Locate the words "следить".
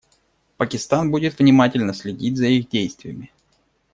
1.93-2.35